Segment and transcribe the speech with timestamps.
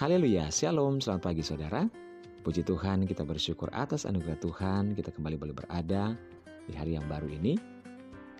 [0.00, 1.84] Haleluya, Shalom, selamat pagi saudara.
[2.40, 6.16] Puji Tuhan, kita bersyukur atas anugerah Tuhan, kita kembali boleh berada
[6.64, 7.60] di hari yang baru ini,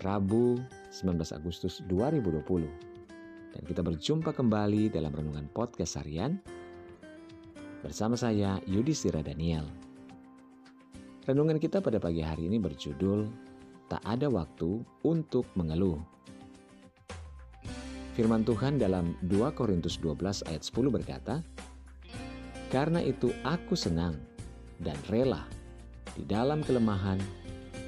[0.00, 0.56] Rabu
[0.88, 2.64] 19 Agustus 2020.
[3.52, 6.40] Dan kita berjumpa kembali dalam Renungan Podcast Harian
[7.84, 9.68] bersama saya Yudhistira Daniel.
[11.28, 13.28] Renungan kita pada pagi hari ini berjudul
[13.84, 16.00] Tak ada waktu untuk mengeluh.
[18.18, 21.46] Firman Tuhan dalam 2 Korintus 12 ayat 10 berkata,
[22.70, 24.18] Karena itu aku senang
[24.82, 25.46] dan rela
[26.18, 27.22] di dalam kelemahan,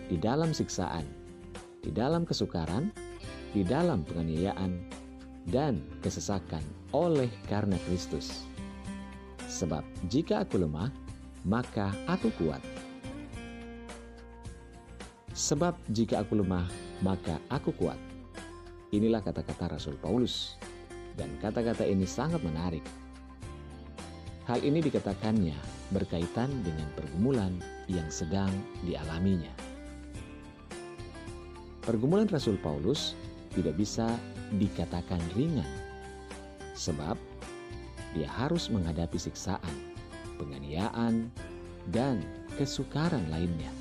[0.06, 1.02] di dalam siksaan,
[1.82, 2.94] di dalam kesukaran,
[3.50, 4.78] di dalam penganiayaan,
[5.50, 6.62] dan kesesakan
[6.94, 8.46] oleh karena Kristus.
[9.50, 10.94] Sebab jika aku lemah,
[11.42, 12.62] maka aku kuat.
[15.34, 16.70] Sebab jika aku lemah,
[17.02, 18.11] maka aku kuat.
[18.92, 20.60] Inilah kata-kata Rasul Paulus,
[21.16, 22.84] dan kata-kata ini sangat menarik.
[24.44, 25.56] Hal ini dikatakannya
[25.96, 27.56] berkaitan dengan pergumulan
[27.88, 28.52] yang sedang
[28.84, 29.48] dialaminya.
[31.80, 33.16] Pergumulan Rasul Paulus
[33.56, 34.12] tidak bisa
[34.60, 35.72] dikatakan ringan,
[36.76, 37.16] sebab
[38.12, 39.76] dia harus menghadapi siksaan,
[40.36, 41.32] penganiayaan,
[41.96, 42.20] dan
[42.60, 43.72] kesukaran lainnya.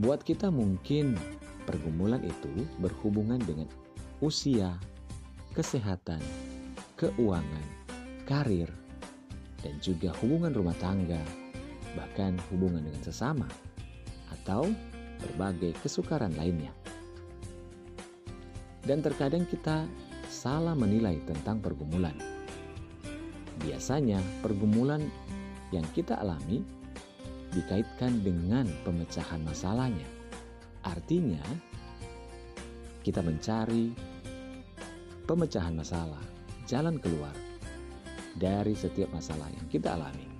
[0.00, 1.20] Buat kita mungkin
[1.66, 3.66] Pergumulan itu berhubungan dengan
[4.22, 4.78] usia,
[5.50, 6.22] kesehatan,
[6.94, 7.66] keuangan,
[8.22, 8.70] karir,
[9.66, 11.20] dan juga hubungan rumah tangga,
[11.98, 13.50] bahkan hubungan dengan sesama,
[14.30, 14.70] atau
[15.26, 16.70] berbagai kesukaran lainnya.
[18.86, 19.90] Dan terkadang kita
[20.30, 22.14] salah menilai tentang pergumulan.
[23.66, 25.02] Biasanya, pergumulan
[25.74, 26.62] yang kita alami
[27.50, 30.06] dikaitkan dengan pemecahan masalahnya
[30.86, 31.42] Artinya,
[33.02, 33.90] kita mencari
[35.26, 36.22] pemecahan masalah,
[36.70, 37.34] jalan keluar
[38.38, 40.30] dari setiap masalah yang kita alami.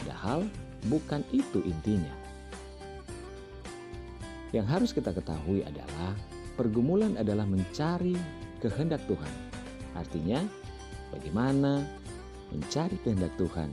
[0.00, 0.48] Padahal
[0.88, 2.16] bukan itu intinya.
[4.50, 6.16] Yang harus kita ketahui adalah
[6.56, 8.16] pergumulan adalah mencari
[8.64, 9.34] kehendak Tuhan.
[9.94, 10.40] Artinya,
[11.12, 11.84] bagaimana
[12.48, 13.70] mencari kehendak Tuhan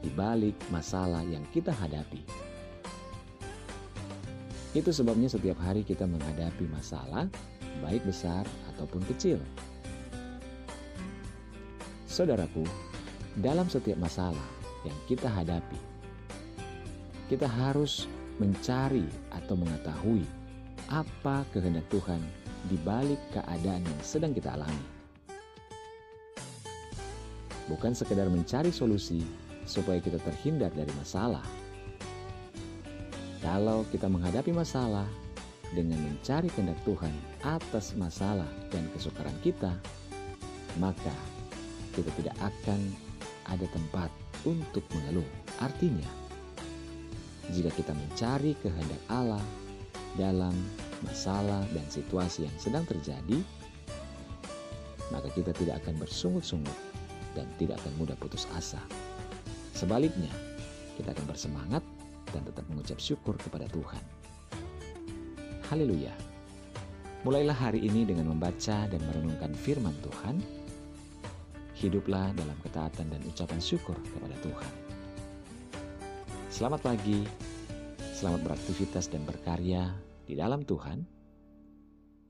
[0.00, 2.43] di balik masalah yang kita hadapi.
[4.74, 7.30] Itu sebabnya setiap hari kita menghadapi masalah,
[7.78, 8.42] baik besar
[8.74, 9.38] ataupun kecil.
[12.10, 12.66] Saudaraku,
[13.38, 14.42] dalam setiap masalah
[14.82, 15.78] yang kita hadapi,
[17.30, 18.10] kita harus
[18.42, 20.26] mencari atau mengetahui
[20.90, 22.18] apa kehendak Tuhan
[22.66, 24.86] di balik keadaan yang sedang kita alami.
[27.70, 29.24] Bukan sekedar mencari solusi
[29.64, 31.46] supaya kita terhindar dari masalah,
[33.44, 35.04] kalau kita menghadapi masalah
[35.76, 37.12] dengan mencari kehendak Tuhan
[37.44, 39.76] atas masalah dan kesukaran kita,
[40.80, 41.12] maka
[41.92, 42.80] kita tidak akan
[43.44, 44.08] ada tempat
[44.48, 45.28] untuk mengeluh.
[45.60, 46.08] Artinya,
[47.52, 49.44] jika kita mencari kehendak Allah
[50.16, 50.56] dalam
[51.04, 53.44] masalah dan situasi yang sedang terjadi,
[55.12, 56.78] maka kita tidak akan bersungut-sungut
[57.36, 58.80] dan tidak akan mudah putus asa.
[59.76, 60.32] Sebaliknya,
[60.96, 61.84] kita akan bersemangat
[62.34, 64.02] dan tetap mengucap syukur kepada Tuhan.
[65.70, 66.10] Haleluya.
[67.22, 70.42] Mulailah hari ini dengan membaca dan merenungkan firman Tuhan.
[71.78, 74.72] Hiduplah dalam ketaatan dan ucapan syukur kepada Tuhan.
[76.50, 77.22] Selamat pagi,
[78.14, 79.94] selamat beraktivitas dan berkarya
[80.26, 81.06] di dalam Tuhan.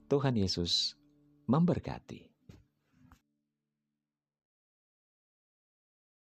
[0.05, 0.93] Tuhan Yesus
[1.49, 2.34] memberkati.